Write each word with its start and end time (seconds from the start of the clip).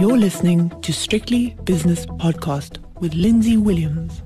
You're 0.00 0.16
listening 0.16 0.70
to 0.80 0.94
Strictly 0.94 1.58
Business 1.64 2.06
Podcast 2.06 2.78
with 3.00 3.12
Lindsay 3.12 3.58
Williams. 3.58 4.22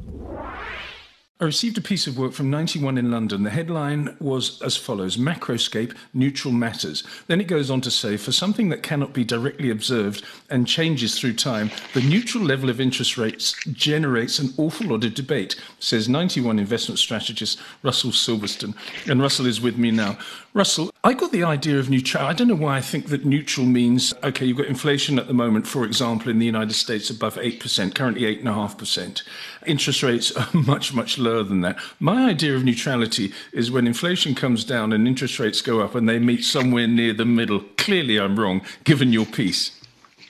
I 1.41 1.45
received 1.47 1.77
a 1.77 1.81
piece 1.81 2.07
of 2.07 2.17
work 2.17 2.33
from 2.33 2.49
91 2.49 2.97
in 2.97 3.11
London. 3.11 3.43
The 3.43 3.51
headline 3.51 4.17
was 4.21 4.63
as 4.63 4.77
follows 4.77 5.17
Macroscape 5.17 5.93
Neutral 6.13 6.55
Matters. 6.55 7.03
Then 7.27 7.41
it 7.41 7.49
goes 7.49 7.73
on 7.73 7.81
to 7.81 7.91
say 7.91 8.17
for 8.17 8.31
something 8.31 8.69
that 8.69 8.85
cannot 8.85 9.13
be 9.13 9.25
directly 9.25 9.71
observed 9.71 10.25
and 10.49 10.65
changes 10.65 11.19
through 11.19 11.35
time, 11.35 11.73
the 11.93 12.03
neutral 12.03 12.45
level 12.45 12.71
of 12.71 12.81
interest 12.81 13.19
rates 13.19 13.57
generates 13.73 14.39
an 14.39 14.55
awful 14.57 14.87
lot 14.87 15.03
of 15.03 15.15
debate, 15.15 15.61
says 15.81 16.09
91 16.09 16.61
investment 16.61 17.01
strategist 17.01 17.59
Russell 17.83 18.13
Silberston. 18.13 18.77
And 19.09 19.21
Russell 19.21 19.47
is 19.47 19.61
with 19.61 19.77
me 19.77 19.91
now. 19.91 20.19
Russell, 20.53 20.94
I 21.07 21.13
got 21.13 21.33
the 21.33 21.45
idea 21.45 21.79
of 21.79 21.91
neutral. 21.91 22.25
I 22.25 22.33
don't 22.33 22.49
know 22.49 22.55
why 22.55 22.79
I 22.79 22.81
think 22.81 23.09
that 23.09 23.27
neutral 23.27 23.67
means 23.67 24.15
okay, 24.23 24.47
you've 24.47 24.57
got 24.57 24.69
inflation 24.69 25.19
at 25.19 25.27
the 25.27 25.35
moment, 25.35 25.67
for 25.67 25.85
example, 25.85 26.31
in 26.31 26.39
the 26.39 26.47
United 26.47 26.73
States 26.73 27.11
above 27.11 27.35
8%, 27.35 27.95
currently 27.95 28.23
8.5%. 28.23 29.23
Interest 29.67 30.03
rates 30.03 30.33
are 30.33 30.49
much, 30.55 30.95
much 30.95 31.19
lower 31.19 31.43
than 31.43 31.61
that. 31.61 31.77
My 32.01 32.31
idea 32.31 32.57
of 32.57 32.65
neutrality 32.65 33.35
is 33.53 33.71
when 33.71 33.87
inflation 33.87 34.35
comes 34.35 34.65
down 34.65 34.95
and 34.95 35.07
interest 35.07 35.39
rates 35.39 35.61
go 35.61 35.83
up 35.83 35.95
and 35.95 36.09
they 36.09 36.19
meet 36.19 36.43
somewhere 36.43 36.89
near 36.89 37.13
the 37.13 37.27
middle. 37.27 37.61
Clearly, 37.77 38.19
I'm 38.19 38.41
wrong, 38.41 38.63
given 38.85 39.13
your 39.13 39.27
piece. 39.27 39.79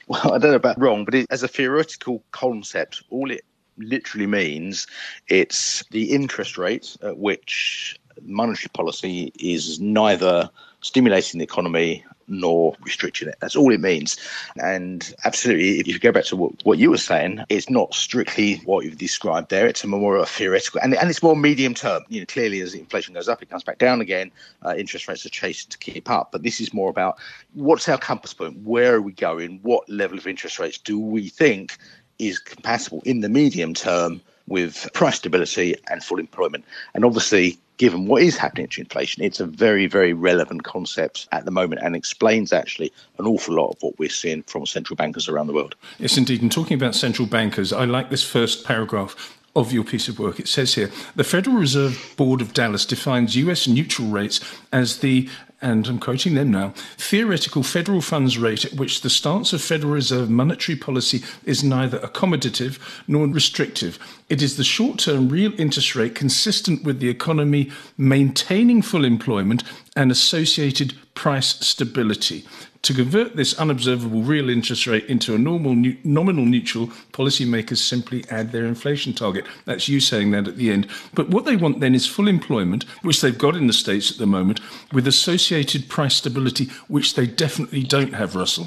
Well, 0.09 0.35
I 0.35 0.39
don't 0.39 0.51
know 0.51 0.57
about 0.57 0.81
wrong, 0.81 1.05
but 1.05 1.15
it, 1.15 1.27
as 1.31 1.45
a 1.45 1.49
theoretical 1.49 2.21
concept, 2.33 3.01
all 3.11 3.31
it 3.31 3.45
literally 3.79 4.27
means 4.27 4.89
it's 5.29 5.85
the 5.93 6.11
interest 6.11 6.59
rate 6.59 6.97
at 7.03 7.17
which 7.17 7.97
monetary 8.23 8.71
policy 8.73 9.33
is 9.39 9.81
neither 9.81 10.51
stimulating 10.81 11.39
the 11.39 11.45
economy 11.45 12.05
nor 12.29 12.75
restricting 12.81 13.29
it. 13.29 13.37
That's 13.41 13.57
all 13.57 13.73
it 13.73 13.81
means. 13.81 14.17
And 14.57 15.15
absolutely, 15.25 15.81
if 15.81 15.87
you 15.87 15.99
go 15.99 16.13
back 16.13 16.25
to 16.27 16.37
what, 16.37 16.53
what 16.65 16.79
you 16.79 16.91
were 16.91 16.99
saying, 16.99 17.45
it's 17.49 17.69
not 17.69 17.95
strictly 17.95 18.57
what 18.65 18.85
you've 18.85 18.99
described 18.99 19.51
there. 19.51 19.67
It's 19.67 19.85
a 19.85 19.87
more 19.87 20.17
a 20.17 20.27
theoretical, 20.27 20.81
and, 20.83 20.95
and 20.95 21.11
it's 21.11 21.23
more 21.23 21.37
medium 21.37 21.75
term. 21.75 22.03
You 22.09 22.21
know, 22.21 22.27
clearly 22.27 22.61
as 22.61 22.75
inflation 22.75 23.15
goes 23.15 23.29
up, 23.29 23.43
it 23.43 23.51
comes 23.51 23.65
back 23.65 23.79
down 23.79 24.01
again. 24.01 24.31
Uh, 24.65 24.75
interest 24.77 25.09
rates 25.09 25.27
are 25.27 25.31
chasing 25.31 25.71
to 25.71 25.79
keep 25.79 26.09
up. 26.11 26.33
But 26.33 26.43
this 26.43 26.61
is 26.61 26.73
more 26.73 26.91
about 26.91 27.19
what's 27.53 27.89
our 27.89 27.99
compass 27.99 28.35
point? 28.35 28.59
Where 28.63 28.95
are 28.95 29.03
we 29.03 29.13
going? 29.13 29.61
What 29.63 29.89
level 29.89 30.19
of 30.19 30.27
interest 30.27 30.59
rates 30.59 30.79
do 30.79 30.99
we 30.99 31.29
think 31.29 31.77
is 32.19 32.39
compatible 32.39 33.03
in 33.05 33.21
the 33.21 33.29
medium 33.29 33.75
term 33.75 34.21
with 34.47 34.89
price 34.93 35.17
stability 35.17 35.77
and 35.89 36.03
full 36.03 36.19
employment? 36.19 36.65
And 36.95 37.05
obviously, 37.05 37.59
given 37.77 38.07
what 38.07 38.23
is 38.23 38.37
happening 38.37 38.69
to 38.69 38.81
inflation, 38.81 39.23
it's 39.25 39.41
a 39.41 39.47
very, 39.47 39.87
very 39.87 40.13
relevant 40.13 40.65
concept 40.65 41.29
at 41.33 41.45
the 41.45 41.51
moment 41.51 41.83
and 41.83 41.97
explains 41.97 42.53
actually 42.53 42.93
an 43.19 43.27
awful 43.27 43.55
lot 43.55 43.71
of 43.71 43.77
what 43.83 43.99
we're 43.99 44.09
seeing 44.09 44.43
from 44.45 44.67
central 44.67 44.97
bankers 44.97 45.29
around 45.29 45.47
the 45.47 45.53
world. 45.53 45.75
Yes, 45.99 46.17
indeed. 46.17 46.43
And 46.43 46.53
talking 46.53 46.77
about 46.77 46.95
central 46.95 47.27
bankers, 47.27 47.73
I 47.73 47.85
like 47.85 48.11
this 48.11 48.23
first 48.23 48.65
paragraph 48.65 49.37
of 49.57 49.73
your 49.73 49.85
piece 49.85 50.09
of 50.09 50.19
work. 50.19 50.41
It 50.41 50.49
says 50.49 50.75
here 50.75 50.91
the 51.15 51.25
Federal 51.25 51.57
Reserve 51.57 52.15
Board 52.17 52.41
of 52.41 52.55
Dallas 52.55 52.85
defines 52.85 53.37
US 53.37 53.67
neutral 53.69 54.09
rates 54.09 54.41
as 54.73 54.99
the 54.99 55.29
and 55.65 55.87
I'm 55.87 55.99
quoting 55.99 56.35
them 56.35 56.51
now, 56.51 56.75
theoretical 56.99 57.63
federal 57.63 58.03
funds 58.03 58.37
rate 58.37 58.67
at 58.67 58.75
which 58.75 59.01
the 59.01 59.09
stance 59.09 59.55
of 59.55 59.63
Federal 59.63 59.95
Reserve 59.95 60.29
monetary 60.29 60.77
policy 60.77 61.23
is 61.45 61.65
neither 61.65 61.99
accommodative 62.01 62.79
nor 63.09 63.27
restrictive. 63.27 63.99
It 64.29 64.43
is 64.43 64.59
the 64.59 64.65
short 64.65 64.99
term 64.99 65.31
real 65.31 65.59
interest 65.59 65.97
rate 65.97 66.15
consistent 66.15 66.85
with 66.85 67.01
the 67.01 67.09
economy 67.09 67.71
maintaining 67.97 68.83
full 68.83 69.07
employment 69.07 69.65
and 69.97 70.13
associated 70.13 70.95
price 71.15 71.59
stability. 71.67 72.45
To 72.83 72.93
convert 72.93 73.35
this 73.35 73.59
unobservable 73.59 74.21
real 74.23 74.51
interest 74.51 74.87
rate 74.87 75.07
into 75.07 75.35
a 75.35 75.39
normal 75.39 75.75
nominal 76.05 76.45
neutral, 76.45 76.89
policymakers 77.13 77.79
simply 77.79 78.27
add 78.31 78.53
their 78.53 78.67
inflation 78.67 79.15
target. 79.15 79.47
That's 79.65 79.89
you 79.89 80.01
saying 80.01 80.33
that 80.33 80.47
at 80.47 80.59
the 80.59 80.71
end. 80.71 80.89
But 81.15 81.31
what 81.31 81.47
they 81.47 81.57
want 81.57 81.81
then 81.81 81.95
is 81.95 82.07
full 82.07 82.29
employment, 82.29 82.85
which 83.01 83.23
they've 83.23 83.39
got 83.39 83.57
in 83.57 83.69
the 83.69 83.73
States 83.73 84.11
at 84.11 84.19
the 84.19 84.27
moment, 84.27 84.61
with 84.93 85.07
associated 85.07 85.89
price 85.89 86.17
stability, 86.17 86.67
which 86.89 87.15
they 87.15 87.27
definitely 87.27 87.85
don't 87.85 88.13
have, 88.13 88.37
Russell. 88.37 88.67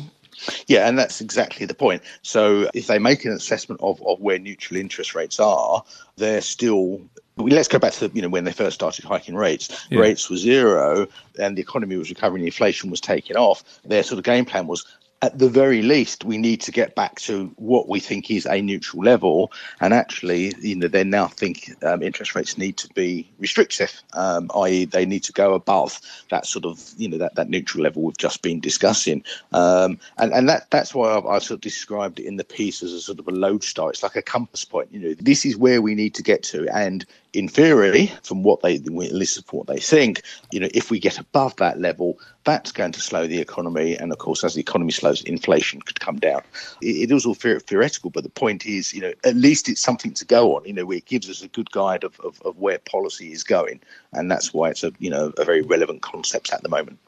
Yeah, 0.65 0.87
and 0.87 0.97
that's 0.97 1.21
exactly 1.21 1.67
the 1.67 1.75
point. 1.75 2.01
So 2.23 2.69
if 2.73 2.87
they 2.87 2.97
make 2.97 3.23
an 3.25 3.33
assessment 3.33 3.81
of, 3.83 4.01
of 4.01 4.19
where 4.19 4.39
neutral 4.39 4.79
interest 4.79 5.13
rates 5.13 5.39
are, 5.39 5.83
they're 6.15 6.41
still 6.41 7.01
let's 7.37 7.67
go 7.67 7.79
back 7.79 7.93
to 7.93 8.11
you 8.13 8.21
know 8.21 8.29
when 8.29 8.43
they 8.43 8.51
first 8.51 8.75
started 8.75 9.05
hiking 9.05 9.35
rates. 9.35 9.87
Yeah. 9.89 9.99
Rates 9.99 10.29
were 10.29 10.37
zero, 10.37 11.07
and 11.39 11.57
the 11.57 11.61
economy 11.61 11.97
was 11.97 12.09
recovering, 12.09 12.43
inflation 12.45 12.89
was 12.89 13.01
taking 13.01 13.37
off. 13.37 13.63
Their 13.85 14.03
sort 14.03 14.19
of 14.19 14.25
game 14.25 14.45
plan 14.45 14.67
was 14.67 14.85
at 15.23 15.39
the 15.39 15.49
very 15.49 15.81
least, 15.81 16.23
we 16.23 16.37
need 16.37 16.61
to 16.61 16.71
get 16.71 16.93
back 16.93 17.19
to 17.19 17.51
what 17.55 17.89
we 17.89 17.99
think 17.99 18.29
is 18.29 18.45
a 18.45 18.61
neutral 18.61 19.03
level. 19.03 19.51
And 19.81 19.91
actually, 19.93 20.53
you 20.59 20.75
know, 20.75 20.87
they 20.87 21.03
now 21.03 21.27
think 21.27 21.71
um, 21.83 22.03
interest 22.03 22.35
rates 22.35 22.57
need 22.57 22.77
to 22.77 22.87
be 22.89 23.27
restrictive, 23.39 23.99
um, 24.13 24.51
i.e., 24.55 24.85
they 24.85 25.07
need 25.07 25.23
to 25.23 25.33
go 25.33 25.55
above 25.55 25.99
that 26.29 26.45
sort 26.45 26.65
of, 26.65 26.93
you 26.97 27.09
know, 27.09 27.17
that, 27.17 27.33
that 27.33 27.49
neutral 27.49 27.83
level 27.83 28.03
we've 28.03 28.17
just 28.17 28.43
been 28.43 28.59
discussing. 28.59 29.23
Um, 29.53 29.99
and 30.19 30.31
and 30.33 30.47
that 30.49 30.69
that's 30.69 30.93
why 30.93 31.17
I've, 31.17 31.25
I've, 31.25 31.43
sort 31.43 31.57
of 31.57 31.61
described 31.61 32.19
it 32.19 32.25
in 32.25 32.37
the 32.37 32.43
piece 32.43 32.83
as 32.83 32.93
a 32.93 33.01
sort 33.01 33.19
of 33.19 33.27
a 33.27 33.31
lodestar. 33.31 33.89
It's 33.89 34.03
like 34.03 34.15
a 34.15 34.21
compass 34.21 34.65
point. 34.65 34.89
You 34.91 34.99
know, 34.99 35.13
this 35.15 35.45
is 35.45 35.57
where 35.57 35.81
we 35.81 35.95
need 35.95 36.13
to 36.15 36.23
get 36.23 36.43
to, 36.43 36.67
and 36.69 37.05
in 37.33 37.47
theory, 37.47 38.11
from 38.23 38.43
what 38.43 38.61
they 38.61 38.79
listen 38.79 39.43
from 39.43 39.59
what 39.59 39.67
they 39.67 39.79
think, 39.79 40.21
you 40.51 40.59
know, 40.59 40.69
if 40.73 40.89
we 40.89 40.99
get 40.99 41.19
above 41.19 41.55
that 41.57 41.79
level, 41.79 42.17
that's 42.43 42.71
going 42.71 42.91
to 42.93 43.01
slow 43.01 43.27
the 43.27 43.39
economy. 43.39 43.95
And 43.95 44.11
of 44.11 44.17
course, 44.17 44.43
as 44.43 44.53
the 44.55 44.61
economy 44.61 44.91
slows, 44.91 45.21
inflation 45.23 45.81
could 45.81 45.99
come 45.99 46.17
down. 46.17 46.41
It, 46.81 47.11
is 47.11 47.25
all 47.25 47.33
theoretical, 47.33 48.09
but 48.09 48.23
the 48.23 48.29
point 48.29 48.65
is, 48.65 48.93
you 48.93 49.01
know, 49.01 49.13
at 49.23 49.35
least 49.35 49.69
it's 49.69 49.81
something 49.81 50.13
to 50.13 50.25
go 50.25 50.55
on. 50.55 50.65
You 50.65 50.73
know, 50.73 50.91
it 50.91 51.05
gives 51.05 51.29
us 51.29 51.41
a 51.41 51.47
good 51.47 51.71
guide 51.71 52.03
of, 52.03 52.19
of, 52.21 52.41
of 52.43 52.57
where 52.57 52.79
policy 52.79 53.31
is 53.31 53.43
going, 53.43 53.81
and 54.13 54.31
that's 54.31 54.53
why 54.53 54.69
it's 54.69 54.83
a 54.83 54.91
you 54.99 55.09
know 55.09 55.33
a 55.37 55.45
very 55.45 55.61
relevant 55.61 56.01
concept 56.01 56.51
at 56.53 56.63
the 56.63 56.69
moment. 56.69 56.99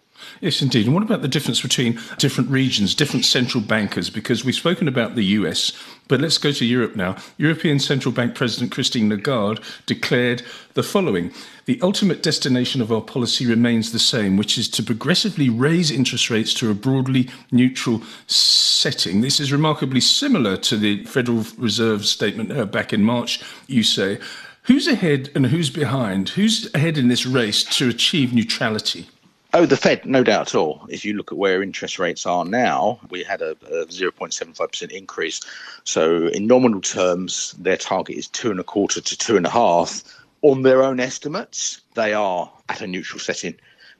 Yes, 0.41 0.61
indeed. 0.61 0.85
And 0.85 0.93
what 0.93 1.03
about 1.03 1.21
the 1.21 1.27
difference 1.27 1.61
between 1.61 1.99
different 2.17 2.49
regions, 2.49 2.95
different 2.95 3.25
central 3.25 3.61
bankers? 3.61 4.09
Because 4.09 4.45
we've 4.45 4.55
spoken 4.55 4.87
about 4.87 5.15
the 5.15 5.25
US, 5.25 5.73
but 6.07 6.21
let's 6.21 6.37
go 6.37 6.51
to 6.51 6.65
Europe 6.65 6.95
now. 6.95 7.17
European 7.37 7.79
Central 7.79 8.13
Bank 8.13 8.35
President 8.35 8.71
Christine 8.71 9.09
Lagarde 9.09 9.61
declared 9.85 10.43
the 10.73 10.83
following 10.83 11.33
The 11.65 11.79
ultimate 11.81 12.23
destination 12.23 12.81
of 12.81 12.91
our 12.91 13.01
policy 13.01 13.45
remains 13.45 13.91
the 13.91 13.99
same, 13.99 14.37
which 14.37 14.57
is 14.57 14.69
to 14.69 14.83
progressively 14.83 15.49
raise 15.49 15.91
interest 15.91 16.29
rates 16.29 16.53
to 16.55 16.71
a 16.71 16.75
broadly 16.75 17.29
neutral 17.51 18.01
setting. 18.27 19.21
This 19.21 19.39
is 19.39 19.51
remarkably 19.51 20.01
similar 20.01 20.57
to 20.57 20.77
the 20.77 21.03
Federal 21.05 21.45
Reserve 21.57 22.05
statement 22.05 22.51
uh, 22.51 22.65
back 22.65 22.93
in 22.93 23.03
March, 23.03 23.41
you 23.67 23.83
say. 23.83 24.19
Who's 24.63 24.87
ahead 24.87 25.29
and 25.35 25.47
who's 25.47 25.69
behind? 25.69 26.29
Who's 26.29 26.73
ahead 26.73 26.97
in 26.97 27.07
this 27.07 27.25
race 27.25 27.63
to 27.77 27.89
achieve 27.89 28.33
neutrality? 28.33 29.07
Oh, 29.51 29.65
the 29.65 29.77
Fed, 29.77 30.05
no 30.05 30.23
doubt 30.23 30.49
at 30.49 30.55
all. 30.55 30.85
If 30.89 31.03
you 31.03 31.13
look 31.13 31.31
at 31.31 31.37
where 31.37 31.63
interest 31.63 31.97
rates 31.97 32.27
are 32.27 32.45
now, 32.45 32.99
we 33.09 33.23
had 33.23 33.41
a, 33.41 33.51
a 33.51 33.85
0.75% 33.87 34.91
increase. 34.91 35.41
So, 35.85 36.27
in 36.27 36.45
nominal 36.45 36.81
terms, 36.81 37.53
their 37.53 37.77
target 37.77 38.15
is 38.15 38.27
two 38.27 38.51
and 38.51 38.59
a 38.59 38.63
quarter 38.63 39.01
to 39.01 39.17
two 39.17 39.37
and 39.37 39.47
a 39.47 39.49
half. 39.49 40.03
On 40.43 40.61
their 40.61 40.83
own 40.83 40.99
estimates, 40.99 41.81
they 41.95 42.13
are 42.13 42.51
at 42.69 42.81
a 42.81 42.87
neutral 42.87 43.19
setting. 43.19 43.55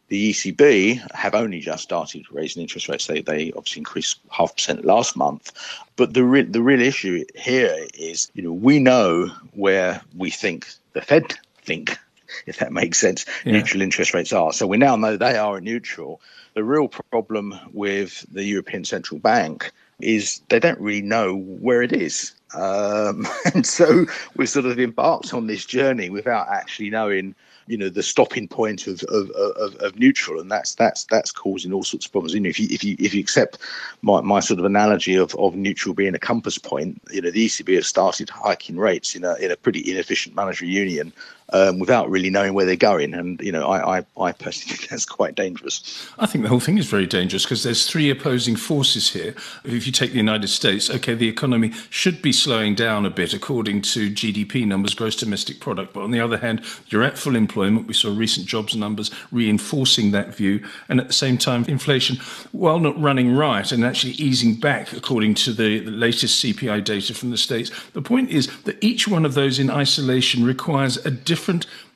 The 0.09 0.31
ECB 0.31 1.11
have 1.15 1.33
only 1.33 1.61
just 1.61 1.81
started 1.81 2.25
raising 2.31 2.61
interest 2.61 2.87
rates. 2.87 3.07
They, 3.07 3.21
they 3.21 3.51
obviously 3.53 3.79
increased 3.79 4.19
half 4.29 4.55
percent 4.55 4.85
last 4.85 5.17
month. 5.17 5.51
But 5.95 6.13
the, 6.13 6.23
re- 6.23 6.43
the 6.43 6.61
real 6.61 6.81
issue 6.81 7.25
here 7.35 7.87
is, 7.95 8.31
you 8.35 8.43
know, 8.43 8.53
we 8.53 8.77
know 8.77 9.31
where 9.53 10.01
we 10.15 10.29
think 10.29 10.67
the 10.93 11.01
Fed 11.01 11.33
think 11.63 11.97
if 12.45 12.57
that 12.57 12.71
makes 12.71 12.99
sense, 12.99 13.25
yeah. 13.45 13.53
neutral 13.53 13.81
interest 13.81 14.13
rates 14.13 14.33
are. 14.33 14.53
So 14.53 14.67
we 14.67 14.77
now 14.77 14.95
know 14.95 15.17
they 15.17 15.37
are 15.37 15.59
neutral. 15.61 16.21
The 16.53 16.63
real 16.63 16.87
problem 16.87 17.59
with 17.73 18.25
the 18.31 18.43
European 18.43 18.83
Central 18.83 19.19
Bank 19.19 19.71
is 19.99 20.41
they 20.49 20.59
don't 20.59 20.79
really 20.79 21.01
know 21.01 21.35
where 21.35 21.81
it 21.81 21.91
is. 21.91 22.33
Um, 22.55 23.27
and 23.53 23.65
so 23.65 24.05
we've 24.35 24.49
sort 24.49 24.65
of 24.65 24.79
embarked 24.79 25.33
on 25.33 25.47
this 25.47 25.65
journey 25.65 26.09
without 26.09 26.47
actually 26.49 26.89
knowing 26.89 27.35
you 27.67 27.77
know 27.77 27.87
the 27.87 28.01
stopping 28.01 28.47
point 28.47 28.87
of 28.87 29.03
of, 29.03 29.29
of, 29.29 29.75
of 29.75 29.99
neutral, 29.99 30.41
and 30.41 30.51
that's 30.51 30.73
that's 30.73 31.03
that's 31.05 31.31
causing 31.31 31.71
all 31.71 31.83
sorts 31.83 32.07
of 32.07 32.11
problems. 32.11 32.33
You 32.33 32.39
know, 32.39 32.49
if 32.49 32.59
you 32.59 32.67
if 32.71 32.83
you 32.83 32.95
if 32.97 33.13
you 33.13 33.21
accept 33.21 33.59
my, 34.01 34.21
my 34.21 34.39
sort 34.39 34.59
of 34.59 34.65
analogy 34.65 35.15
of, 35.15 35.35
of 35.35 35.55
neutral 35.55 35.93
being 35.93 36.15
a 36.15 36.19
compass 36.19 36.57
point, 36.57 36.99
you 37.11 37.21
know, 37.21 37.29
the 37.29 37.45
ECB 37.45 37.75
has 37.75 37.85
started 37.85 38.29
hiking 38.29 38.77
rates 38.77 39.15
in 39.15 39.23
a 39.23 39.35
in 39.35 39.51
a 39.51 39.55
pretty 39.55 39.89
inefficient 39.89 40.33
monetary 40.33 40.71
union 40.71 41.13
um, 41.53 41.79
without 41.79 42.09
really 42.09 42.29
knowing 42.29 42.53
where 42.53 42.65
they're 42.65 42.75
going. 42.75 43.13
And 43.13 43.39
you 43.41 43.51
know, 43.51 43.67
I, 43.67 43.99
I, 43.99 44.05
I 44.19 44.31
personally 44.31 44.75
think 44.77 44.89
that's 44.89 45.05
quite 45.05 45.35
dangerous. 45.35 46.07
I 46.19 46.25
think 46.25 46.43
the 46.43 46.49
whole 46.49 46.59
thing 46.59 46.77
is 46.77 46.87
very 46.87 47.07
dangerous 47.07 47.43
because 47.43 47.63
there's 47.63 47.87
three 47.87 48.09
opposing 48.09 48.55
forces 48.55 49.11
here. 49.11 49.33
If 49.63 49.85
you 49.85 49.91
take 49.91 50.11
the 50.11 50.17
United 50.17 50.47
States, 50.49 50.89
okay, 50.89 51.13
the 51.13 51.27
economy 51.27 51.73
should 51.89 52.21
be 52.21 52.31
slowing 52.31 52.75
down 52.75 53.05
a 53.05 53.09
bit 53.09 53.33
according 53.33 53.81
to 53.81 54.09
GDP 54.09 54.65
numbers, 54.65 54.93
gross 54.93 55.15
domestic 55.15 55.59
product. 55.59 55.93
But 55.93 56.03
on 56.03 56.11
the 56.11 56.19
other 56.19 56.37
hand, 56.37 56.63
you're 56.87 57.03
at 57.03 57.17
full 57.17 57.35
employment. 57.35 57.87
We 57.87 57.93
saw 57.93 58.15
recent 58.15 58.47
jobs 58.47 58.75
numbers 58.75 59.11
reinforcing 59.31 60.11
that 60.11 60.35
view. 60.35 60.65
And 60.87 60.99
at 60.99 61.07
the 61.07 61.13
same 61.13 61.37
time, 61.37 61.65
inflation, 61.65 62.17
while 62.51 62.79
not 62.79 62.99
running 62.99 63.35
right 63.35 63.71
and 63.71 63.83
actually 63.83 64.13
easing 64.13 64.55
back 64.55 64.93
according 64.93 65.35
to 65.35 65.53
the, 65.53 65.79
the 65.79 65.91
latest 65.91 66.43
CPI 66.43 66.83
data 66.83 67.13
from 67.13 67.31
the 67.31 67.37
States, 67.37 67.71
the 67.93 68.01
point 68.01 68.29
is 68.29 68.47
that 68.63 68.77
each 68.83 69.07
one 69.07 69.25
of 69.25 69.33
those 69.33 69.59
in 69.59 69.69
isolation 69.69 70.43
requires 70.43 70.97
a 71.05 71.11
different 71.11 71.38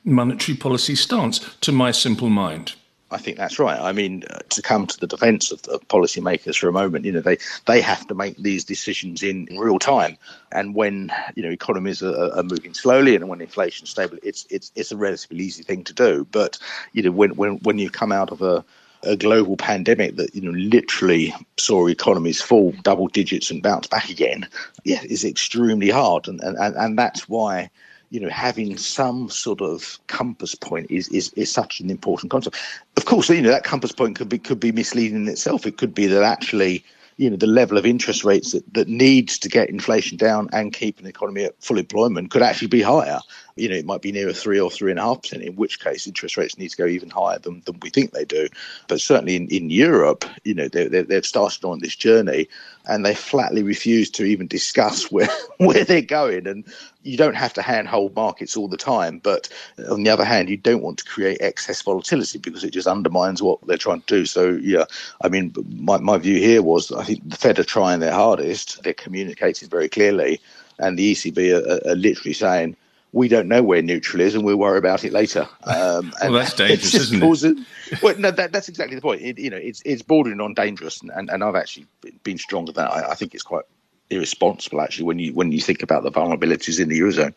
monetary 0.04 0.56
policy 0.56 0.94
stance, 0.94 1.40
to 1.60 1.72
my 1.72 1.90
simple 1.90 2.28
mind. 2.28 2.74
I 3.14 3.18
think 3.18 3.36
that's 3.36 3.60
right. 3.60 3.78
I 3.78 3.92
mean, 3.92 4.24
uh, 4.30 4.40
to 4.50 4.60
come 4.60 4.86
to 4.86 4.98
the 4.98 5.06
defence 5.06 5.52
of, 5.52 5.64
of 5.68 5.86
policymakers 5.88 6.58
for 6.58 6.68
a 6.68 6.72
moment, 6.72 7.04
you 7.04 7.12
know, 7.12 7.20
they 7.20 7.38
they 7.66 7.80
have 7.80 8.06
to 8.08 8.14
make 8.14 8.36
these 8.38 8.64
decisions 8.64 9.22
in, 9.22 9.46
in 9.46 9.58
real 9.58 9.78
time, 9.78 10.18
and 10.50 10.74
when 10.74 11.12
you 11.36 11.42
know 11.42 11.50
economies 11.50 12.02
are, 12.02 12.36
are, 12.36 12.42
moving 12.42 12.74
slowly 12.74 13.14
and 13.14 13.28
when 13.28 13.40
inflation's 13.40 13.90
stable, 13.90 14.18
it's 14.24 14.46
it's 14.50 14.72
it's 14.74 14.90
a 14.90 14.96
relatively 14.96 15.44
easy 15.44 15.62
thing 15.62 15.84
to 15.84 15.92
do. 15.92 16.26
But 16.32 16.58
you 16.92 17.02
know, 17.02 17.12
when 17.12 17.36
when 17.36 17.58
when 17.58 17.78
you 17.78 17.88
come 17.88 18.10
out 18.10 18.32
of 18.32 18.42
a 18.42 18.64
a 19.04 19.16
global 19.16 19.56
pandemic 19.56 20.16
that 20.16 20.34
you 20.34 20.40
know 20.40 20.50
literally 20.50 21.32
saw 21.56 21.86
economies 21.86 22.42
fall 22.42 22.72
double 22.82 23.06
digits 23.06 23.50
and 23.50 23.62
bounce 23.62 23.86
back 23.86 24.10
again, 24.10 24.48
yeah, 24.84 25.02
is 25.04 25.24
extremely 25.24 25.90
hard, 25.90 26.26
and 26.26 26.40
and 26.40 26.56
and 26.58 26.98
that's 26.98 27.28
why 27.28 27.70
you 28.14 28.20
know, 28.20 28.28
having 28.28 28.76
some 28.76 29.28
sort 29.28 29.60
of 29.60 29.98
compass 30.06 30.54
point 30.54 30.88
is, 30.88 31.08
is, 31.08 31.32
is 31.32 31.50
such 31.50 31.80
an 31.80 31.90
important 31.90 32.30
concept. 32.30 32.56
Of 32.96 33.06
course, 33.06 33.28
you 33.28 33.42
know, 33.42 33.50
that 33.50 33.64
compass 33.64 33.90
point 33.90 34.16
could 34.16 34.28
be 34.28 34.38
could 34.38 34.60
be 34.60 34.70
misleading 34.70 35.16
in 35.16 35.28
itself. 35.28 35.66
It 35.66 35.78
could 35.78 35.92
be 35.92 36.06
that 36.06 36.22
actually, 36.22 36.84
you 37.16 37.28
know, 37.28 37.34
the 37.34 37.48
level 37.48 37.76
of 37.76 37.84
interest 37.84 38.22
rates 38.22 38.52
that, 38.52 38.72
that 38.72 38.86
needs 38.86 39.36
to 39.40 39.48
get 39.48 39.68
inflation 39.68 40.16
down 40.16 40.48
and 40.52 40.72
keep 40.72 41.00
an 41.00 41.06
economy 41.06 41.42
at 41.42 41.60
full 41.60 41.76
employment 41.76 42.30
could 42.30 42.42
actually 42.42 42.68
be 42.68 42.82
higher 42.82 43.18
you 43.56 43.68
know, 43.68 43.76
it 43.76 43.86
might 43.86 44.02
be 44.02 44.10
nearer 44.10 44.32
three 44.32 44.58
or 44.58 44.70
three 44.70 44.90
and 44.90 44.98
a 44.98 45.02
half 45.02 45.22
percent, 45.22 45.42
in 45.42 45.54
which 45.54 45.78
case 45.78 46.06
interest 46.06 46.36
rates 46.36 46.58
need 46.58 46.70
to 46.70 46.76
go 46.76 46.86
even 46.86 47.08
higher 47.08 47.38
than, 47.38 47.62
than 47.66 47.78
we 47.82 47.90
think 47.90 48.10
they 48.10 48.24
do. 48.24 48.48
But 48.88 49.00
certainly 49.00 49.36
in, 49.36 49.46
in 49.48 49.70
Europe, 49.70 50.24
you 50.42 50.54
know, 50.54 50.66
they, 50.66 50.88
they, 50.88 51.02
they've 51.02 51.24
started 51.24 51.64
on 51.64 51.78
this 51.78 51.94
journey 51.94 52.48
and 52.86 53.06
they 53.06 53.14
flatly 53.14 53.62
refuse 53.62 54.10
to 54.10 54.24
even 54.24 54.48
discuss 54.48 55.04
where, 55.12 55.28
where 55.58 55.84
they're 55.84 56.02
going. 56.02 56.48
And 56.48 56.64
you 57.04 57.16
don't 57.16 57.36
have 57.36 57.52
to 57.54 57.62
handhold 57.62 58.16
markets 58.16 58.56
all 58.56 58.66
the 58.66 58.76
time. 58.76 59.20
But 59.20 59.48
on 59.88 60.02
the 60.02 60.10
other 60.10 60.24
hand, 60.24 60.48
you 60.48 60.56
don't 60.56 60.82
want 60.82 60.98
to 60.98 61.04
create 61.04 61.38
excess 61.40 61.80
volatility 61.80 62.38
because 62.38 62.64
it 62.64 62.72
just 62.72 62.88
undermines 62.88 63.40
what 63.40 63.64
they're 63.68 63.76
trying 63.76 64.00
to 64.00 64.06
do. 64.06 64.26
So, 64.26 64.50
yeah, 64.50 64.84
I 65.22 65.28
mean, 65.28 65.54
my, 65.76 65.98
my 65.98 66.18
view 66.18 66.38
here 66.38 66.62
was 66.62 66.90
I 66.90 67.04
think 67.04 67.28
the 67.28 67.36
Fed 67.36 67.60
are 67.60 67.64
trying 67.64 68.00
their 68.00 68.12
hardest. 68.12 68.82
They're 68.82 68.94
communicating 68.94 69.68
very 69.68 69.88
clearly. 69.88 70.40
And 70.80 70.98
the 70.98 71.12
ECB 71.12 71.54
are, 71.54 71.88
are 71.88 71.94
literally 71.94 72.32
saying, 72.32 72.76
we 73.14 73.28
don't 73.28 73.46
know 73.46 73.62
where 73.62 73.80
neutral 73.80 74.20
is, 74.20 74.34
and 74.34 74.44
we'll 74.44 74.56
worry 74.56 74.76
about 74.76 75.04
it 75.04 75.12
later. 75.12 75.48
Um, 75.62 76.12
well, 76.20 76.32
that's 76.32 76.52
dangerous, 76.54 76.94
isn't 76.94 77.22
it? 77.22 78.02
well, 78.02 78.18
no, 78.18 78.32
that, 78.32 78.50
that's 78.52 78.68
exactly 78.68 78.96
the 78.96 79.02
point. 79.02 79.22
It, 79.22 79.38
you 79.38 79.50
know, 79.50 79.56
it's 79.56 79.80
it's 79.84 80.02
bordering 80.02 80.40
on 80.40 80.52
dangerous, 80.52 81.00
and, 81.00 81.30
and 81.30 81.44
I've 81.44 81.54
actually 81.54 81.86
been 82.24 82.38
stronger 82.38 82.72
than 82.72 82.86
that. 82.86 82.92
I, 82.92 83.12
I 83.12 83.14
think 83.14 83.32
it's 83.34 83.44
quite 83.44 83.64
irresponsible 84.10 84.80
actually 84.80 85.04
when 85.04 85.18
you 85.18 85.32
when 85.32 85.52
you 85.52 85.60
think 85.60 85.82
about 85.82 86.02
the 86.02 86.10
vulnerabilities 86.10 86.80
in 86.80 86.88
the 86.88 86.98
eurozone. 86.98 87.34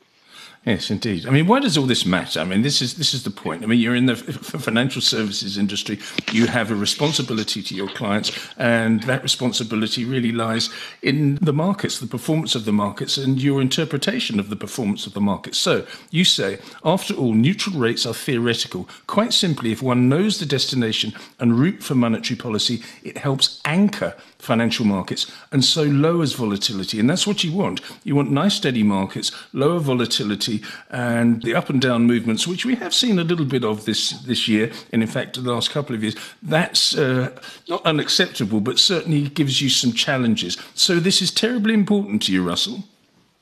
Yes, 0.67 0.91
indeed. 0.91 1.25
I 1.25 1.29
mean, 1.29 1.47
why 1.47 1.61
does 1.61 1.77
all 1.77 1.85
this 1.85 2.05
matter? 2.05 2.41
I 2.41 2.43
mean, 2.43 2.61
this 2.61 2.81
is 2.81 2.95
this 2.95 3.13
is 3.13 3.23
the 3.23 3.31
point. 3.31 3.63
I 3.63 3.67
mean, 3.67 3.79
you're 3.79 3.95
in 3.95 4.05
the 4.05 4.17
financial 4.17 5.01
services 5.01 5.57
industry. 5.57 5.97
You 6.33 6.47
have 6.47 6.71
a 6.71 6.75
responsibility 6.75 7.63
to 7.63 7.73
your 7.73 7.87
clients, 7.87 8.37
and 8.57 9.01
that 9.03 9.23
responsibility 9.23 10.03
really 10.03 10.33
lies 10.33 10.69
in 11.01 11.35
the 11.35 11.53
markets, 11.53 11.99
the 11.99 12.05
performance 12.05 12.53
of 12.53 12.65
the 12.65 12.73
markets, 12.73 13.17
and 13.17 13.41
your 13.41 13.61
interpretation 13.61 14.41
of 14.41 14.49
the 14.49 14.57
performance 14.57 15.07
of 15.07 15.13
the 15.13 15.21
markets. 15.21 15.57
So 15.57 15.87
you 16.11 16.25
say, 16.25 16.59
after 16.83 17.13
all, 17.13 17.33
neutral 17.33 17.79
rates 17.79 18.05
are 18.05 18.13
theoretical. 18.13 18.89
Quite 19.07 19.31
simply, 19.31 19.71
if 19.71 19.81
one 19.81 20.09
knows 20.09 20.37
the 20.37 20.45
destination 20.45 21.13
and 21.39 21.57
route 21.57 21.81
for 21.81 21.95
monetary 21.95 22.35
policy, 22.35 22.83
it 23.03 23.19
helps 23.19 23.61
anchor 23.63 24.17
financial 24.39 24.85
markets 24.85 25.31
and 25.51 25.63
so 25.63 25.83
lowers 25.83 26.33
volatility. 26.33 26.99
And 26.99 27.09
that's 27.09 27.25
what 27.25 27.43
you 27.43 27.51
want. 27.51 27.81
You 28.03 28.15
want 28.15 28.31
nice, 28.31 28.55
steady 28.55 28.83
markets, 28.83 29.31
lower 29.53 29.79
volatility, 29.79 30.63
and 30.89 31.41
the 31.43 31.55
up 31.55 31.69
and 31.69 31.81
down 31.81 32.05
movements, 32.05 32.47
which 32.47 32.65
we 32.65 32.75
have 32.75 32.93
seen 32.93 33.19
a 33.19 33.23
little 33.23 33.45
bit 33.45 33.63
of 33.63 33.85
this, 33.85 34.11
this 34.21 34.47
year, 34.47 34.71
and 34.93 35.01
in 35.01 35.07
fact, 35.07 35.35
the 35.41 35.51
last 35.51 35.71
couple 35.71 35.95
of 35.95 36.03
years. 36.03 36.15
That's 36.43 36.97
uh, 36.97 37.37
not 37.67 37.85
unacceptable, 37.85 38.61
but 38.61 38.79
certainly 38.79 39.29
gives 39.29 39.61
you 39.61 39.69
some 39.69 39.93
challenges. 39.93 40.57
So 40.73 40.99
this 40.99 41.21
is 41.21 41.31
terribly 41.31 41.73
important 41.73 42.21
to 42.23 42.33
you, 42.33 42.47
Russell. 42.47 42.83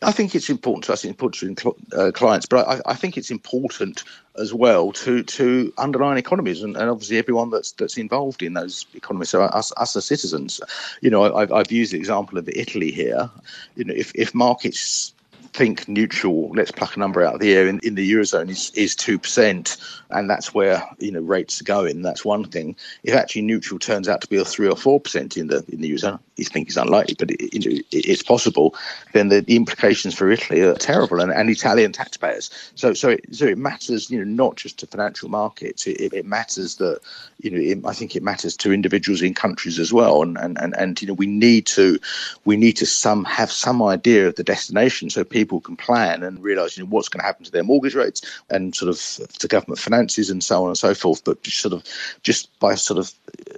I 0.02 0.12
think 0.12 0.36
it's 0.36 0.50
important 0.50 0.84
to 0.86 0.94
us, 0.94 1.06
important 1.06 1.58
to 1.60 1.76
uh, 1.98 2.12
clients, 2.12 2.46
but 2.46 2.68
I, 2.68 2.92
I, 2.92 2.94
think 2.96 3.18
it's 3.18 3.32
important 3.32 4.04
as 4.38 4.54
well 4.54 4.92
to 4.92 5.24
to 5.24 5.74
underline 5.78 6.18
economies 6.18 6.62
and, 6.62 6.76
and, 6.76 6.90
obviously 6.90 7.18
everyone 7.18 7.50
that's 7.50 7.72
that's 7.72 7.98
involved 7.98 8.44
in 8.44 8.54
those 8.54 8.86
economies. 8.94 9.30
So 9.30 9.42
us, 9.42 9.72
us 9.78 9.96
as 9.96 10.06
citizens, 10.06 10.60
you 11.02 11.10
know, 11.10 11.36
I've, 11.36 11.52
I've 11.52 11.72
used 11.72 11.94
the 11.94 11.98
example 11.98 12.38
of 12.38 12.48
Italy 12.50 12.92
here. 12.92 13.30
You 13.78 13.86
know, 13.86 13.94
if 13.96 14.12
if 14.16 14.36
markets 14.36 15.14
think 15.56 15.88
neutral, 15.88 16.52
let's 16.54 16.72
pluck 16.72 16.96
a 16.96 17.00
number 17.00 17.24
out 17.24 17.36
of 17.36 17.40
the 17.40 17.54
air 17.54 17.68
in, 17.68 17.80
in 17.80 17.96
the 17.96 18.12
eurozone 18.12 18.50
is 18.50 18.72
is 18.72 18.96
two 18.96 19.18
percent, 19.18 19.78
and 20.10 20.30
that's 20.30 20.54
where 20.54 20.84
you 21.00 21.12
know 21.12 21.22
rates 21.22 21.62
are 21.62 21.64
going. 21.64 22.02
That's 22.02 22.26
one 22.26 22.44
thing. 22.44 22.76
If 23.04 23.16
actually 23.16 23.44
neutral 23.44 23.80
turns 23.80 24.10
out 24.10 24.22
to 24.22 24.28
be 24.28 24.38
a 24.38 24.46
three 24.46 24.68
or 24.68 24.76
four 24.76 25.00
percent 25.00 25.38
in 25.38 25.48
the 25.48 25.64
in 25.70 25.82
the 25.82 25.92
eurozone, 25.92 26.20
I 26.40 26.44
think 26.44 26.68
it's 26.68 26.78
unlikely, 26.78 27.16
but 27.18 27.32
it, 27.32 27.66
you 27.66 27.84
it, 27.92 28.06
it's 28.06 28.24
possible. 28.24 28.76
Then 29.14 29.30
the, 29.30 29.42
the, 29.42 29.56
implications 29.56 30.14
for 30.14 30.30
Italy 30.30 30.62
are 30.62 30.76
terrible, 30.76 31.22
and, 31.22 31.32
and 31.32 31.50
Italian 31.50 31.94
taxpayers. 31.94 32.50
So 32.76 32.94
so 32.94 33.10
it, 33.10 33.26
so 33.32 33.46
it 33.46 33.58
matters, 33.58 34.12
you 34.12 34.20
know, 34.20 34.26
not 34.26 34.58
just 34.58 34.80
to 34.80 34.88
financial 34.88 35.30
markets. 35.30 35.88
It, 35.88 36.14
it 36.14 36.26
matters 36.26 36.76
that 36.76 37.00
you 37.42 37.52
know 37.52 37.90
I 37.90 37.94
think 37.94 38.16
it 38.16 38.24
matters 38.24 38.58
to 38.58 38.74
individuals 38.74 39.22
in 39.22 39.34
countries 39.34 39.80
as 39.80 39.94
well, 39.94 40.22
and, 40.22 40.38
and 40.38 40.58
and 40.60 40.76
and 40.78 41.02
you 41.02 41.08
know 41.08 41.14
we 41.14 41.28
need 41.28 41.66
to 41.68 42.00
we 42.44 42.58
need 42.58 42.74
to 42.78 42.86
some 42.86 43.24
have 43.26 43.52
some 43.52 43.82
idea 43.82 44.28
of 44.28 44.36
the 44.36 44.44
destination 44.44 45.10
so 45.10 45.24
people 45.24 45.45
people 45.46 45.62
can 45.62 45.78
plan 45.78 46.24
and 46.24 46.42
realise 46.42 46.76
you 46.76 46.84
know 46.84 46.90
what's 46.90 47.08
going 47.08 47.20
to 47.20 47.26
happen 47.26 47.46
to 47.46 47.52
their 47.52 47.64
mortgage 47.64 47.94
rates 47.94 48.42
and 48.50 48.74
sort 48.76 48.90
of 48.90 49.30
to 49.38 49.48
government 49.48 49.80
finances 49.80 50.32
and 50.32 50.44
so 50.44 50.64
on 50.64 50.70
and 50.70 50.78
so 50.78 50.96
forth. 50.96 51.24
But 51.24 51.46
sort 51.46 51.74
of 51.74 51.84
just 52.24 52.58
by 52.60 52.74
sort 52.74 52.98
of 52.98 53.14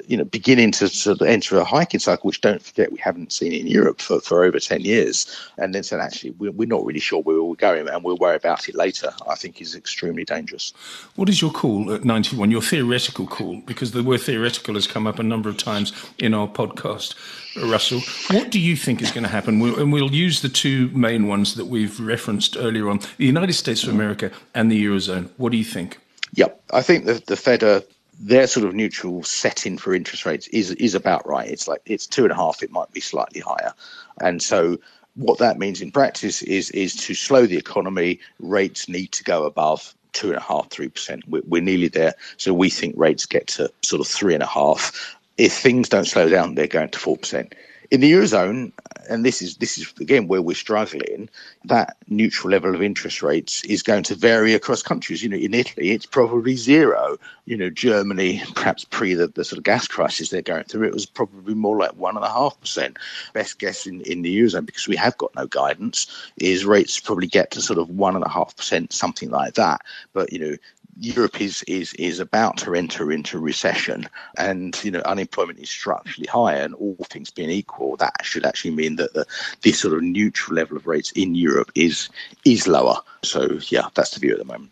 you 0.06 0.18
know 0.18 0.26
beginning 0.26 0.74
to 0.74 0.90
sort 0.90 1.22
of 1.22 1.28
enter 1.28 1.58
a 1.58 1.64
hiking 1.64 2.02
cycle, 2.02 2.28
which 2.28 2.42
don't 2.42 2.62
forget 2.62 2.92
we 2.92 3.00
haven't 3.00 3.32
seen 3.32 3.54
in 3.54 3.68
Europe 3.68 4.02
for, 4.02 4.20
for 4.20 4.44
over 4.44 4.60
ten 4.60 4.82
years, 4.82 5.26
and 5.58 5.74
then 5.74 5.84
said 5.84 6.02
actually 6.02 6.32
we're, 6.32 6.52
we're 6.52 6.68
not 6.68 6.86
really 6.86 7.00
sure 7.00 7.22
where 7.22 7.42
we're 7.42 7.56
going 7.56 7.88
and 7.88 8.04
we'll 8.04 8.18
worry 8.18 8.36
about 8.36 8.68
it 8.68 8.76
later. 8.76 9.14
I 9.30 9.36
think 9.36 9.62
is 9.62 9.76
extremely 9.76 10.26
dangerous. 10.26 10.74
What 11.16 11.30
is 11.30 11.42
your 11.42 11.52
call 11.52 11.94
at 11.94 12.04
ninety 12.04 12.36
one? 12.36 12.52
Your 12.52 12.62
theoretical 12.62 13.28
call, 13.28 13.62
because 13.62 13.92
the 13.92 14.04
word 14.04 14.22
theoretical 14.22 14.74
has 14.74 14.88
come 14.88 15.08
up 15.08 15.20
a 15.20 15.24
number 15.24 15.48
of 15.48 15.58
times 15.58 15.94
in 16.20 16.34
our 16.34 16.48
podcast. 16.48 17.16
Russell. 17.64 18.02
What 18.32 18.50
do 18.50 18.60
you 18.60 18.76
think 18.76 19.02
is 19.02 19.12
going 19.12 19.24
to 19.24 19.30
happen? 19.30 19.60
We'll, 19.60 19.80
and 19.80 19.92
we'll 19.92 20.14
use 20.14 20.42
the 20.42 20.50
two 20.50 20.90
main 20.90 21.28
ones 21.28 21.56
that 21.56 21.66
we've 21.66 22.00
referenced 22.00 22.58
earlier 22.58 22.90
on 22.90 23.00
the 23.18 23.26
United 23.26 23.54
States 23.54 23.84
of 23.84 23.90
America 23.90 24.32
and 24.54 24.72
the 24.72 24.84
Eurozone. 24.86 25.30
What 25.38 25.52
do 25.52 25.58
you 25.58 25.64
think? 25.64 26.00
Yep. 26.34 26.62
I 26.72 26.82
think 26.82 27.06
the, 27.06 27.22
the 27.26 27.36
Fed 27.36 27.64
are 27.64 27.82
their 28.20 28.48
sort 28.48 28.66
of 28.66 28.74
neutral 28.74 29.24
setting 29.24 29.78
for 29.78 29.94
interest 29.94 30.26
rates 30.26 30.48
is 30.48 30.72
is 30.72 30.96
about 30.96 31.28
right. 31.28 31.50
It's 31.50 31.68
like 31.68 31.82
it's 31.86 32.08
two 32.08 32.24
and 32.24 32.32
a 32.32 32.36
half. 32.36 32.64
It 32.64 32.72
might 32.72 32.92
be 32.92 33.00
slightly 33.00 33.42
higher, 33.42 33.74
and 34.22 34.42
so 34.42 34.78
what 35.16 35.40
that 35.40 35.58
means 35.58 35.82
in 35.82 35.92
practice 35.92 36.42
is 36.42 36.72
is 36.72 36.96
to 36.96 37.14
slow 37.14 37.46
the 37.46 37.58
economy. 37.58 38.20
Rates 38.40 38.90
need 38.90 39.12
to 39.14 39.24
go 39.24 39.46
above 39.46 39.94
two 40.14 40.28
and 40.30 40.38
a 40.38 40.42
half, 40.42 40.70
three 40.70 40.90
percent. 40.90 41.24
We're, 41.28 41.44
we're 41.46 41.62
nearly 41.62 41.90
there. 41.90 42.14
So 42.38 42.54
we 42.54 42.70
think 42.70 42.96
rates 42.98 43.26
get 43.26 43.48
to 43.48 43.72
sort 43.84 44.02
of 44.02 44.08
three 44.08 44.34
and 44.34 44.44
a 44.44 44.48
half, 44.48 45.16
if 45.38 45.54
things 45.54 45.90
don't 45.90 46.06
slow 46.06 46.30
down, 46.30 46.56
they're 46.56 46.68
going 46.68 46.90
to 46.90 47.00
four 47.00 47.18
percent. 47.18 47.56
In 47.92 48.02
the 48.02 48.12
eurozone, 48.12 48.72
and 49.10 49.26
this 49.26 49.42
is 49.42 49.58
this 49.58 49.78
is 49.78 49.94
again 50.00 50.28
where 50.28 50.42
we're 50.42 50.56
struggling, 50.56 51.30
that 51.66 51.98
neutral 52.08 52.52
level 52.52 52.74
of 52.76 52.82
interest 52.82 53.22
rates 53.22 53.64
is 53.66 53.84
going 53.84 54.04
to 54.04 54.16
vary 54.16 54.54
across 54.54 54.82
countries. 54.82 55.24
You 55.24 55.30
know, 55.30 55.38
in 55.38 55.54
Italy, 55.54 55.92
it's 55.92 56.06
probably 56.06 56.56
zero. 56.56 57.18
You 57.46 57.58
know, 57.58 57.70
Germany, 57.70 58.42
perhaps 58.56 58.84
pre 58.86 59.14
the, 59.14 59.28
the 59.28 59.46
sort 59.46 59.58
of 59.58 59.64
gas 59.64 59.88
crisis 59.88 60.30
they're 60.30 60.42
going 60.42 60.66
through, 60.66 60.88
it 60.88 60.94
was 60.94 61.06
probably 61.06 61.54
more 61.54 61.78
like 61.78 61.92
one 61.92 62.16
and 62.16 62.26
a 62.26 62.32
half 62.32 62.60
percent. 62.60 62.98
Best 63.34 63.60
guess 63.60 63.86
in, 63.86 64.02
in 64.02 64.22
the 64.22 64.40
eurozone, 64.40 64.66
because 64.66 64.88
we 64.88 64.96
have 64.96 65.18
got 65.18 65.34
no 65.36 65.48
guidance, 65.48 66.08
is 66.38 66.66
rates 66.66 67.00
probably 67.00 67.28
get 67.28 67.52
to 67.52 67.62
sort 67.62 67.80
of 67.80 67.90
one 67.90 68.16
and 68.16 68.26
a 68.26 68.30
half 68.30 68.56
percent, 68.56 68.92
something 68.92 69.30
like 69.30 69.54
that. 69.54 69.82
But 70.14 70.34
you 70.34 70.40
know, 70.40 70.58
Europe 71.00 71.40
is 71.42 71.64
is 71.64 71.94
is 71.94 72.20
about 72.20 72.58
to 72.58 72.74
enter 72.74 73.12
into 73.12 73.38
recession, 73.38 74.10
and 74.38 74.80
you 74.84 74.90
know 74.90 75.02
unemployment 75.02 75.60
is 75.60 75.70
structurally 75.70 76.28
higher, 76.28 76.64
and 76.64 76.74
all 76.76 76.98
things 77.10 77.30
being 77.30 77.52
equal, 77.52 77.98
that 77.98 78.16
should 78.24 78.46
actually 78.46 78.72
mean 78.72 78.96
that 78.98 79.14
the 79.14 79.26
this 79.64 79.80
sort 79.80 79.94
of 79.94 80.04
neutral 80.04 80.56
level 80.56 80.78
of 80.78 80.88
rates 80.88 81.12
in 81.12 81.36
Europe 81.36 81.72
is 81.76 82.10
is 82.46 82.68
lower. 82.68 82.98
So 83.24 83.60
yeah, 83.70 83.88
that's 83.96 84.12
the 84.12 84.20
view 84.20 84.34
at 84.34 84.40
the 84.40 84.46
moment. 84.46 84.72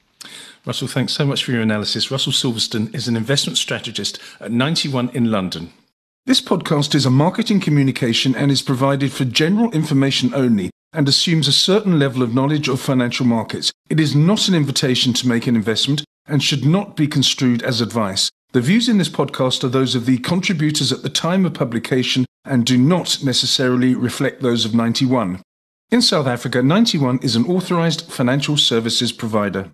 Russell, 0.65 0.88
thanks 0.88 1.13
so 1.13 1.25
much 1.25 1.44
for 1.44 1.51
your 1.51 1.62
analysis. 1.62 2.10
Russell 2.10 2.32
Silberston 2.32 2.94
is 2.94 3.08
an 3.08 3.15
investment 3.15 3.58
strategist 3.58 4.20
at 4.39 4.51
91 4.51 5.10
in 5.10 5.32
London. 5.32 5.72
This 6.25 6.41
podcast 6.41 6.96
is 6.96 7.05
a 7.05 7.12
marketing 7.12 7.60
communication 7.60 8.34
and 8.36 8.51
is 8.51 8.63
provided 8.63 9.12
for 9.12 9.25
general 9.25 9.70
information 9.72 10.34
only 10.34 10.72
and 10.91 11.08
assumes 11.08 11.48
a 11.48 11.51
certain 11.51 12.00
level 12.00 12.24
of 12.24 12.34
knowledge 12.34 12.67
of 12.67 12.82
financial 12.82 13.27
markets. 13.27 13.72
It 13.89 14.00
is 14.00 14.15
not 14.15 14.48
an 14.48 14.55
invitation 14.55 15.13
to 15.13 15.27
make 15.27 15.46
an 15.46 15.55
investment 15.55 16.03
and 16.25 16.41
should 16.41 16.65
not 16.65 16.96
be 16.96 17.08
construed 17.08 17.62
as 17.62 17.79
advice. 17.79 18.32
The 18.53 18.62
views 18.62 18.89
in 18.89 18.98
this 18.98 19.10
podcast 19.10 19.63
are 19.63 19.70
those 19.70 19.94
of 19.94 20.05
the 20.08 20.17
contributors 20.20 20.91
at 20.91 21.03
the 21.03 21.10
time 21.10 21.46
of 21.46 21.53
publication 21.53 22.25
and 22.46 22.66
do 22.66 22.78
not 22.78 23.24
necessarily 23.24 23.96
reflect 23.96 24.42
those 24.42 24.66
of 24.66 24.75
91. 24.75 25.42
In 25.92 26.02
South 26.02 26.28
Africa, 26.28 26.64
91 26.64 27.20
is 27.22 27.36
an 27.36 27.46
authorized 27.46 28.12
financial 28.12 28.58
services 28.58 29.12
provider. 29.12 29.72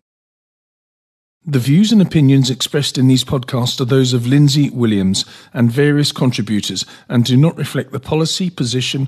The 1.44 1.60
views 1.60 1.92
and 1.92 2.02
opinions 2.02 2.52
expressed 2.52 3.00
in 3.00 3.08
these 3.08 3.24
podcasts 3.24 3.82
are 3.82 3.86
those 3.86 4.14
of 4.14 4.28
Lindsay 4.28 4.70
Williams 4.70 5.26
and 5.54 5.72
various 5.72 6.12
contributors 6.12 6.86
and 7.10 7.26
do 7.26 7.36
not 7.36 7.58
reflect 7.58 7.92
the 7.92 8.00
policy, 8.00 8.52
position, 8.52 9.08